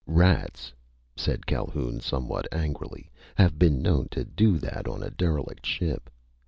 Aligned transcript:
"Rats," 0.07 0.73
said 1.15 1.45
Calhoun 1.45 1.99
somehow 1.99 2.41
angrily, 2.51 3.11
"have 3.35 3.59
been 3.59 3.83
known 3.83 4.07
to 4.09 4.23
do 4.25 4.57
that 4.57 4.87
on 4.87 5.03
a 5.03 5.11
derelict 5.11 5.63
ship. 5.67 6.09